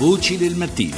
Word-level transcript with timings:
Voci 0.00 0.38
del 0.38 0.54
mattino. 0.54 0.96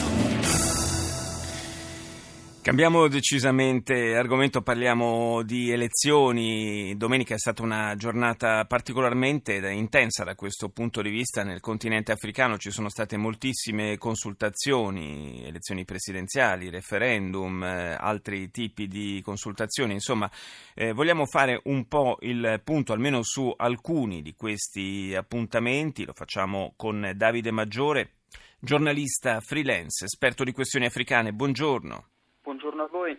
Cambiamo 2.62 3.09
decisamente 3.09 4.14
argomento, 4.14 4.62
parliamo 4.62 5.43
di 5.43 5.72
elezioni. 5.72 6.96
Domenica 6.96 7.34
è 7.34 7.38
stata 7.38 7.64
una 7.64 7.96
giornata 7.96 8.64
particolarmente 8.64 9.54
intensa 9.72 10.22
da 10.22 10.36
questo 10.36 10.68
punto 10.68 11.02
di 11.02 11.10
vista 11.10 11.42
nel 11.42 11.58
continente 11.58 12.12
africano. 12.12 12.58
Ci 12.58 12.70
sono 12.70 12.88
state 12.88 13.16
moltissime 13.16 13.98
consultazioni, 13.98 15.42
elezioni 15.46 15.84
presidenziali, 15.84 16.71
referendum, 16.71 17.61
eh, 17.64 17.96
altri 17.98 18.53
tipi 18.53 18.87
di 18.87 19.21
consultazioni. 19.25 19.95
Insomma, 19.95 20.30
eh, 20.77 20.93
vogliamo 20.93 21.27
fare 21.27 21.61
un 21.64 21.89
po' 21.89 22.19
il 22.21 22.61
punto 22.62 22.93
almeno 22.93 23.25
su 23.25 23.53
alcuni 23.57 24.23
di 24.23 24.34
questi 24.37 25.12
appuntamenti. 25.12 26.05
Lo 26.05 26.12
facciamo 26.12 26.75
con 26.77 27.11
Davide 27.16 27.50
Maggiore, 27.50 28.21
giornalista 28.59 29.41
freelance, 29.41 30.05
esperto 30.05 30.45
di 30.45 30.53
questioni 30.53 30.86
africane. 30.86 31.32
Buongiorno. 31.32 32.06
Buongiorno 32.42 32.82
a 32.82 32.88
voi. 32.88 33.18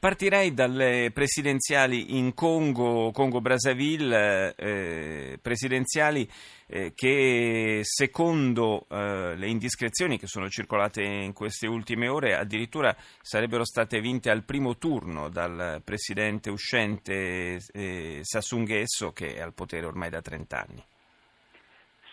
Partirei 0.00 0.54
dalle 0.54 1.10
presidenziali 1.12 2.16
in 2.16 2.32
Congo, 2.32 3.10
Congo-Brazzaville, 3.10 4.54
eh, 4.54 5.38
presidenziali 5.42 6.28
eh, 6.68 6.92
che 6.94 7.80
secondo 7.82 8.86
eh, 8.88 9.34
le 9.34 9.48
indiscrezioni 9.48 10.16
che 10.16 10.28
sono 10.28 10.48
circolate 10.48 11.02
in 11.02 11.32
queste 11.32 11.66
ultime 11.66 12.06
ore 12.06 12.36
addirittura 12.36 12.94
sarebbero 13.20 13.64
state 13.64 14.00
vinte 14.00 14.30
al 14.30 14.44
primo 14.44 14.76
turno 14.76 15.28
dal 15.30 15.82
presidente 15.84 16.48
uscente 16.50 17.58
eh, 17.72 18.20
Sassou 18.22 18.60
Nguesso 18.60 19.10
che 19.10 19.34
è 19.34 19.40
al 19.40 19.52
potere 19.52 19.84
ormai 19.84 20.10
da 20.10 20.20
30 20.20 20.56
anni. 20.56 20.84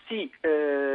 Sì, 0.08 0.28
eh, 0.40 0.85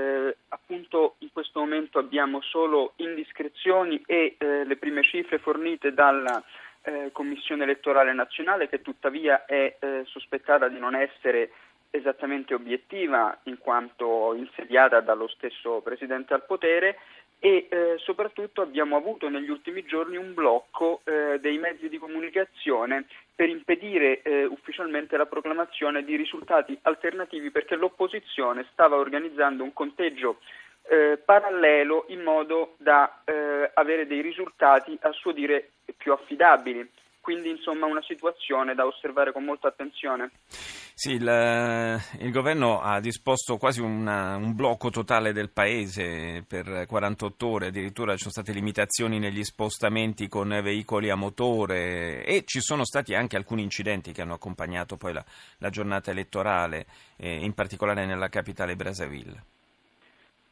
appunto 0.72 1.16
in 1.20 1.32
questo 1.34 1.60
momento 1.60 2.00
abbiamo 2.00 2.42
solo 2.42 2.94
indiscrezioni 2.98 4.02
e 4.06 4.38
eh, 4.38 4.64
le 4.64 4.78
prime 4.78 5.04
cifre 5.04 5.38
fornite 5.38 5.94
dalla 5.94 6.41
eh, 6.84 7.10
Commissione 7.12 7.63
elettorale 7.63 8.13
nazionale 8.13 8.70
che 8.70 8.82
tuttavia 8.82 9.44
è 9.46 9.76
eh, 9.78 10.04
sospettata 10.05 10.70
di 10.70 10.80
non 10.80 10.96
essere 10.96 11.52
esattamente 11.90 12.54
obiettiva 12.54 13.38
in 13.44 13.58
quanto 13.58 14.34
insediata 14.34 15.02
dallo 15.02 15.28
stesso 15.28 15.82
Presidente 15.82 16.34
al 16.34 16.46
potere 16.46 17.00
e 17.44 17.68
eh, 17.72 17.96
soprattutto 17.98 18.62
abbiamo 18.62 18.96
avuto 18.96 19.28
negli 19.28 19.50
ultimi 19.50 19.84
giorni 19.84 20.16
un 20.16 20.36
blocco 20.36 21.02
eh, 21.06 21.40
dei 21.40 21.58
mezzi 21.58 21.90
di 21.90 21.98
comunicazione 21.98 23.08
per 23.34 23.50
impedire 23.50 24.22
eh, 24.22 24.46
ufficialmente 24.46 25.18
la 25.18 25.26
proclamazione 25.26 26.04
di 26.04 26.16
risultati 26.16 26.78
alternativi 26.84 27.50
perché 27.50 27.76
l'opposizione 27.76 28.68
stava 28.72 28.98
organizzando 28.98 29.64
un 29.64 29.74
conteggio 29.74 30.38
eh, 30.88 31.18
parallelo 31.18 32.06
in 32.10 32.22
modo 32.22 32.76
da 32.78 33.24
eh, 33.26 33.72
avere 33.74 34.06
dei 34.06 34.22
risultati 34.22 34.96
a 35.02 35.12
suo 35.12 35.32
dire 35.32 35.72
più 35.98 36.14
affidabili. 36.14 36.88
Quindi 37.22 37.50
insomma 37.50 37.86
una 37.86 38.02
situazione 38.02 38.74
da 38.74 38.86
osservare 38.88 39.32
con 39.32 39.44
molta 39.44 39.68
attenzione. 39.68 40.32
Sì, 40.48 41.12
il, 41.12 42.02
il 42.20 42.32
governo 42.32 42.82
ha 42.82 43.00
disposto 43.00 43.58
quasi 43.58 43.80
una, 43.80 44.36
un 44.36 44.55
blocco 44.55 44.90
totale 44.90 45.32
del 45.32 45.52
paese 45.52 46.44
per 46.48 46.86
48 46.88 47.48
ore, 47.48 47.68
addirittura 47.68 48.13
ci 48.13 48.20
sono 48.20 48.32
state 48.32 48.52
limitazioni 48.52 49.20
negli 49.20 49.44
spostamenti 49.44 50.28
con 50.28 50.50
veicoli 50.50 51.10
a 51.10 51.16
motore 51.16 52.26
e 52.26 52.44
ci 52.46 52.60
sono 52.60 52.84
stati 52.84 53.13
anche 53.13 53.38
alcuni 53.38 53.62
incidenti 53.62 54.12
che 54.12 54.24
hanno 54.24 54.34
accompagnato 54.34 54.98
poi 54.98 55.13
la, 55.13 55.24
la 55.60 55.70
giornata 55.70 56.10
elettorale, 56.10 56.88
eh, 57.18 57.35
in 57.35 57.54
particolare 57.54 58.06
nella 58.06 58.30
capitale 58.30 58.76
Brazzaville. 58.76 59.44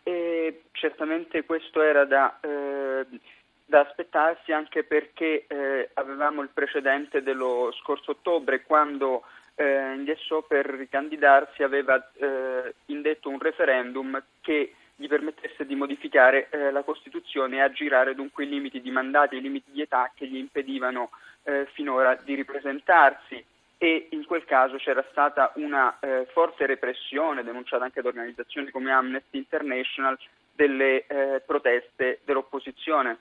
E 0.04 0.64
certamente 0.72 1.44
questo 1.46 1.82
era 1.82 2.06
da... 2.06 2.40
Eh 2.42 3.38
da 3.70 3.82
aspettarsi 3.82 4.52
anche 4.52 4.84
perché 4.84 5.46
eh, 5.48 5.90
avevamo 5.94 6.42
il 6.42 6.50
precedente 6.52 7.22
dello 7.22 7.72
scorso 7.80 8.12
ottobre 8.12 8.64
quando 8.64 9.22
eh, 9.54 9.94
Nghesso 9.96 10.42
per 10.42 10.66
ricandidarsi 10.66 11.62
aveva 11.62 12.04
eh, 12.16 12.74
indetto 12.86 13.30
un 13.30 13.38
referendum 13.38 14.22
che 14.42 14.74
gli 14.96 15.08
permettesse 15.08 15.68
di 15.68 15.76
modificare 15.76 16.50
eh, 16.50 16.72
la 16.72 16.82
Costituzione 16.82 17.58
e 17.58 17.62
aggirare 17.62 18.16
dunque 18.16 18.46
i 18.46 18.50
limiti 18.50 18.82
di 18.82 18.90
mandati 18.90 19.36
i 19.36 19.42
limiti 19.42 19.70
di 19.72 19.82
età 19.82 20.12
che 20.16 20.26
gli 20.26 20.38
impedivano 20.38 21.12
eh, 21.44 21.68
finora 21.74 22.16
di 22.16 22.34
ripresentarsi 22.34 23.46
e 23.78 24.08
in 24.10 24.26
quel 24.26 24.46
caso 24.46 24.78
c'era 24.78 25.06
stata 25.12 25.52
una 25.56 25.96
eh, 26.00 26.28
forte 26.34 26.66
repressione 26.66 27.44
denunciata 27.44 27.84
anche 27.84 28.02
da 28.02 28.08
organizzazioni 28.08 28.72
come 28.72 28.92
Amnesty 28.92 29.38
International 29.38 30.18
delle 30.52 31.06
eh, 31.06 31.42
proteste 31.46 32.20
dell'opposizione. 32.26 33.18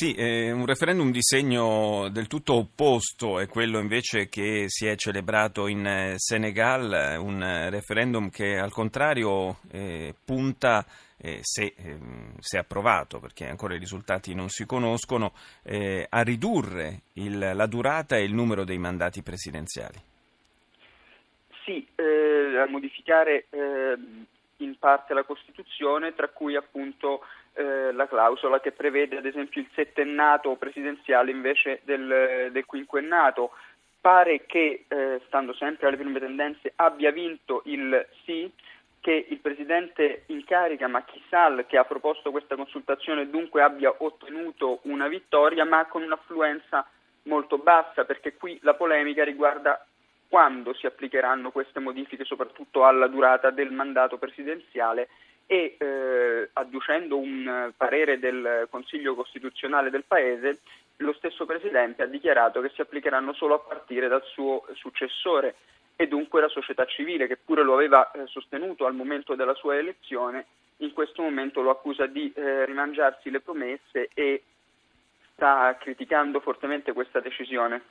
Sì, 0.00 0.14
eh, 0.14 0.50
un 0.50 0.64
referendum 0.64 1.10
di 1.10 1.20
segno 1.20 2.08
del 2.08 2.26
tutto 2.26 2.54
opposto 2.54 3.38
è 3.38 3.46
quello 3.46 3.78
invece 3.78 4.30
che 4.30 4.64
si 4.68 4.86
è 4.86 4.96
celebrato 4.96 5.66
in 5.66 5.84
eh, 5.84 6.14
Senegal, 6.16 7.18
un 7.20 7.68
referendum 7.68 8.30
che 8.30 8.56
al 8.56 8.72
contrario 8.72 9.58
eh, 9.70 10.14
punta, 10.24 10.86
eh, 11.18 11.40
se, 11.42 11.74
ehm, 11.76 12.32
se, 12.38 12.56
approvato, 12.56 13.20
perché 13.20 13.46
ancora 13.46 13.74
i 13.74 13.78
risultati 13.78 14.34
non 14.34 14.48
si 14.48 14.64
conoscono, 14.64 15.34
eh, 15.64 16.06
a 16.08 16.22
ridurre 16.22 17.02
il, 17.16 17.38
la 17.38 17.66
durata 17.66 18.16
e 18.16 18.24
il 18.24 18.32
numero 18.32 18.64
dei 18.64 18.78
mandati 18.78 19.20
presidenziali. 19.20 19.98
Sì, 21.62 21.86
eh, 21.96 22.56
a 22.56 22.66
modificare 22.70 23.48
in 24.60 24.78
parte 24.78 25.12
la 25.12 25.24
Costituzione, 25.24 26.14
tra 26.14 26.28
cui 26.28 26.56
appunto 26.56 27.20
eh, 27.54 27.92
la 27.92 28.06
clausola 28.06 28.60
che 28.60 28.72
prevede 28.72 29.18
ad 29.18 29.26
esempio 29.26 29.60
il 29.60 29.68
settennato 29.74 30.54
presidenziale 30.56 31.30
invece 31.30 31.80
del, 31.84 32.48
del 32.52 32.64
quinquennato. 32.64 33.50
Pare 34.00 34.46
che, 34.46 34.84
eh, 34.88 35.20
stando 35.26 35.52
sempre 35.52 35.88
alle 35.88 35.96
prime 35.98 36.18
tendenze, 36.18 36.72
abbia 36.76 37.10
vinto 37.10 37.62
il 37.66 38.06
sì, 38.24 38.50
che 39.00 39.26
il 39.28 39.38
presidente 39.38 40.24
in 40.26 40.44
carica 40.44 40.86
Macky 40.86 41.22
Sall, 41.28 41.66
che 41.66 41.76
ha 41.76 41.84
proposto 41.84 42.30
questa 42.30 42.56
consultazione, 42.56 43.28
dunque 43.28 43.62
abbia 43.62 43.94
ottenuto 43.98 44.80
una 44.82 45.08
vittoria, 45.08 45.64
ma 45.64 45.86
con 45.86 46.02
un'affluenza 46.02 46.86
molto 47.24 47.58
bassa, 47.58 48.04
perché 48.04 48.34
qui 48.36 48.58
la 48.62 48.74
polemica 48.74 49.24
riguarda 49.24 49.84
quando 50.28 50.72
si 50.74 50.86
applicheranno 50.86 51.50
queste 51.50 51.80
modifiche, 51.80 52.24
soprattutto 52.24 52.84
alla 52.84 53.08
durata 53.08 53.50
del 53.50 53.72
mandato 53.72 54.16
presidenziale 54.16 55.08
e 55.52 55.74
eh, 55.80 56.48
adducendo 56.52 57.18
un 57.18 57.72
parere 57.76 58.20
del 58.20 58.68
Consiglio 58.70 59.16
Costituzionale 59.16 59.90
del 59.90 60.04
Paese, 60.06 60.60
lo 60.98 61.12
stesso 61.14 61.44
Presidente 61.44 62.04
ha 62.04 62.06
dichiarato 62.06 62.60
che 62.60 62.70
si 62.72 62.80
applicheranno 62.80 63.32
solo 63.32 63.54
a 63.54 63.58
partire 63.58 64.06
dal 64.06 64.22
suo 64.22 64.64
successore 64.74 65.56
e 65.96 66.06
dunque 66.06 66.40
la 66.40 66.46
società 66.46 66.84
civile, 66.86 67.26
che 67.26 67.36
pure 67.36 67.64
lo 67.64 67.74
aveva 67.74 68.12
eh, 68.12 68.28
sostenuto 68.28 68.86
al 68.86 68.94
momento 68.94 69.34
della 69.34 69.54
sua 69.54 69.76
elezione, 69.76 70.46
in 70.76 70.92
questo 70.92 71.20
momento 71.20 71.62
lo 71.62 71.70
accusa 71.70 72.06
di 72.06 72.32
eh, 72.32 72.64
rimangiarsi 72.64 73.28
le 73.28 73.40
promesse 73.40 74.08
e 74.14 74.44
sta 75.40 75.74
criticando 75.80 76.40
fortemente 76.40 76.92
questa 76.92 77.20
decisione. 77.20 77.82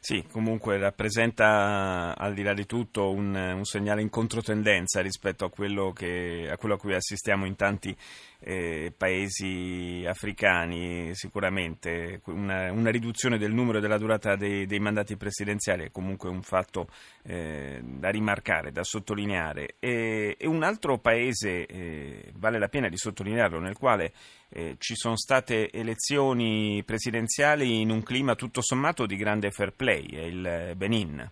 Sì, 0.00 0.26
comunque 0.32 0.78
rappresenta 0.78 2.16
al 2.18 2.34
di 2.34 2.42
là 2.42 2.54
di 2.54 2.66
tutto 2.66 3.12
un, 3.12 3.34
un 3.34 3.64
segnale 3.64 4.02
in 4.02 4.10
controtendenza 4.10 5.00
rispetto 5.00 5.44
a 5.44 5.50
quello, 5.50 5.92
che, 5.92 6.48
a 6.50 6.56
quello, 6.56 6.74
a 6.74 6.78
cui 6.78 6.94
assistiamo 6.94 7.46
in 7.46 7.54
tanti 7.54 7.96
eh, 8.40 8.92
paesi 8.96 10.04
africani, 10.06 11.14
sicuramente 11.14 12.20
una, 12.26 12.72
una, 12.72 12.90
riduzione 12.90 13.36
del 13.36 13.52
numero 13.52 13.78
e 13.78 13.80
della 13.80 13.98
durata 13.98 14.36
dei, 14.36 14.66
dei, 14.66 14.78
mandati 14.78 15.16
presidenziali 15.16 15.84
è 15.84 15.90
comunque 15.90 16.28
un 16.28 16.42
fatto 16.42 16.88
eh, 17.24 17.80
da 17.82 18.10
rimarcare, 18.10 18.70
da 18.70 18.84
sottolineare. 18.84 19.76
E, 19.78 20.36
e 20.38 20.46
un 20.46 20.62
altro 20.62 20.98
paese, 20.98 21.66
eh, 21.66 22.32
vale 22.34 22.58
la 22.58 22.68
pena 22.68 22.88
di 22.88 22.96
sottolinearlo, 22.96 23.58
nel 23.58 23.76
quale 23.76 24.12
eh, 24.50 24.76
ci 24.78 24.94
sono 24.94 25.16
state 25.16 25.70
elezioni 25.70 26.82
presidenziali 26.88 27.82
in 27.82 27.90
un 27.90 28.02
clima 28.02 28.34
tutto 28.34 28.62
sommato 28.62 29.04
di 29.04 29.16
grande 29.16 29.50
fair 29.50 29.72
play, 29.76 30.06
è 30.08 30.22
il 30.22 30.72
Benin. 30.74 31.30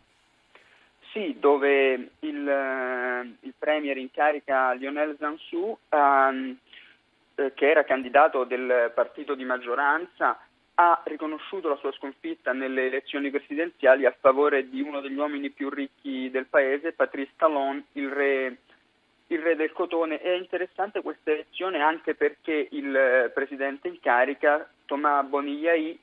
Sì, 1.12 1.34
dove 1.40 2.10
il, 2.18 2.46
eh, 2.46 3.36
il 3.40 3.54
premier 3.58 3.96
in 3.96 4.10
carica 4.10 4.72
Lionel 4.74 5.16
Zansou, 5.18 5.78
um, 5.88 6.56
che 7.34 7.70
era 7.70 7.84
candidato 7.84 8.44
del 8.44 8.92
partito 8.94 9.34
di 9.34 9.44
maggioranza, 9.44 10.38
ha 10.74 11.00
riconosciuto 11.06 11.70
la 11.70 11.76
sua 11.76 11.92
sconfitta 11.92 12.52
nelle 12.52 12.88
elezioni 12.88 13.30
presidenziali 13.30 14.04
a 14.04 14.14
favore 14.20 14.68
di 14.68 14.82
uno 14.82 15.00
degli 15.00 15.16
uomini 15.16 15.48
più 15.48 15.70
ricchi 15.70 16.30
del 16.30 16.46
paese, 16.46 16.92
Patrice 16.92 17.32
Talon, 17.34 17.82
il 17.92 18.10
re 18.10 18.56
il 19.28 19.40
re 19.40 19.56
del 19.56 19.72
cotone. 19.72 20.20
È 20.20 20.30
interessante 20.30 21.00
questa 21.00 21.32
elezione 21.32 21.80
anche 21.80 22.14
perché 22.14 22.68
il 22.70 22.94
eh, 22.94 23.30
presidente 23.30 23.88
in 23.88 23.98
carica, 24.00 24.68
Thomas 24.86 25.26
Bonillai, 25.26 25.98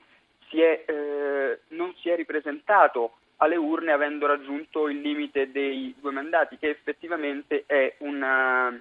si 0.49 0.61
è, 0.61 0.83
eh, 0.85 1.59
non 1.69 1.93
si 1.99 2.09
è 2.09 2.15
ripresentato 2.15 3.15
alle 3.37 3.55
urne 3.55 3.91
avendo 3.91 4.27
raggiunto 4.27 4.87
il 4.87 5.01
limite 5.01 5.51
dei 5.51 5.93
due 5.99 6.11
mandati, 6.11 6.57
che 6.57 6.69
effettivamente 6.69 7.63
è 7.65 7.95
una, 7.99 8.71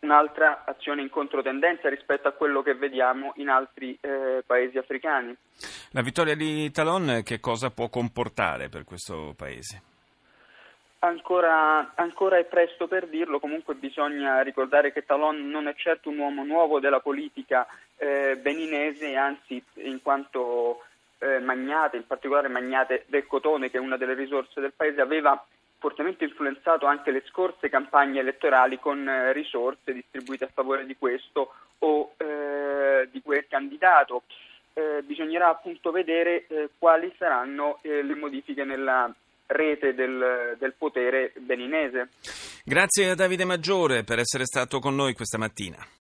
un'altra 0.00 0.64
azione 0.64 1.02
in 1.02 1.10
controtendenza 1.10 1.88
rispetto 1.88 2.28
a 2.28 2.32
quello 2.32 2.62
che 2.62 2.74
vediamo 2.74 3.32
in 3.36 3.48
altri 3.48 3.96
eh, 4.00 4.42
paesi 4.44 4.78
africani. 4.78 5.36
La 5.90 6.02
vittoria 6.02 6.34
di 6.34 6.70
Talon 6.70 7.20
che 7.24 7.38
cosa 7.38 7.70
può 7.70 7.88
comportare 7.88 8.68
per 8.68 8.84
questo 8.84 9.34
paese? 9.36 9.91
Ancora, 11.04 11.94
ancora, 11.96 12.38
è 12.38 12.44
presto 12.44 12.86
per 12.86 13.08
dirlo, 13.08 13.40
comunque 13.40 13.74
bisogna 13.74 14.40
ricordare 14.42 14.92
che 14.92 15.04
Talon 15.04 15.50
non 15.50 15.66
è 15.66 15.74
certo 15.74 16.10
un 16.10 16.18
uomo 16.18 16.44
nuovo 16.44 16.78
della 16.78 17.00
politica 17.00 17.66
eh, 17.96 18.38
beninese, 18.40 19.16
anzi 19.16 19.60
in 19.78 20.00
quanto 20.00 20.84
eh, 21.18 21.40
magnate, 21.40 21.96
in 21.96 22.06
particolare 22.06 22.46
magnate 22.46 23.04
del 23.08 23.26
cotone 23.26 23.68
che 23.68 23.78
è 23.78 23.80
una 23.80 23.96
delle 23.96 24.14
risorse 24.14 24.60
del 24.60 24.74
paese, 24.76 25.00
aveva 25.00 25.44
fortemente 25.78 26.22
influenzato 26.22 26.86
anche 26.86 27.10
le 27.10 27.24
scorse 27.26 27.68
campagne 27.68 28.20
elettorali 28.20 28.78
con 28.78 29.08
eh, 29.08 29.32
risorse 29.32 29.92
distribuite 29.92 30.44
a 30.44 30.50
favore 30.54 30.86
di 30.86 30.96
questo 30.96 31.52
o 31.78 32.14
eh, 32.16 33.08
di 33.10 33.20
quel 33.22 33.48
candidato. 33.48 34.22
Eh, 34.72 35.02
bisognerà 35.02 35.48
appunto 35.48 35.90
vedere 35.90 36.46
eh, 36.46 36.70
quali 36.78 37.12
saranno 37.18 37.80
le 37.82 38.14
modifiche 38.14 38.62
nella 38.62 39.12
rete 39.52 39.94
del, 39.94 40.56
del 40.58 40.74
potere 40.76 41.32
beninese. 41.38 42.08
Grazie 42.64 43.10
a 43.10 43.14
Davide 43.14 43.44
Maggiore 43.44 44.04
per 44.04 44.18
essere 44.18 44.44
stato 44.44 44.78
con 44.78 44.94
noi 44.94 45.14
questa 45.14 45.38
mattina. 45.38 45.86